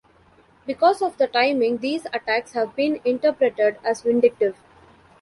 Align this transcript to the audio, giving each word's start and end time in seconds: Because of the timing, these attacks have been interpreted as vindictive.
Because 0.65 1.03
of 1.03 1.17
the 1.19 1.27
timing, 1.27 1.77
these 1.77 2.07
attacks 2.11 2.53
have 2.53 2.75
been 2.75 2.99
interpreted 3.05 3.77
as 3.83 4.01
vindictive. 4.01 4.57